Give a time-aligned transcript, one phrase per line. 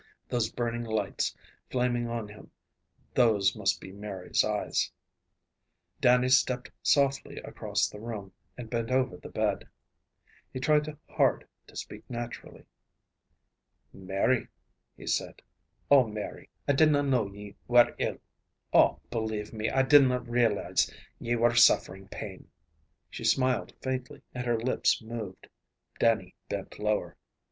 [0.27, 1.37] Those burning lights,
[1.69, 2.49] flaming on him,
[3.13, 4.91] those must be Mary's eyes.
[5.99, 9.67] Dannie stepped softly across the room, and bent over the bed.
[10.51, 12.65] He tried hard to speak naturally.
[13.93, 14.47] "Mary"
[14.97, 15.39] he said,
[15.91, 18.17] "oh, Mary, I dinna know ye were ill!
[18.73, 22.49] Oh, believe me, I dinna realize ye were suffering pain."
[23.11, 25.47] She smiled faintly, and her lips moved.
[25.99, 27.17] Dannie bent lower.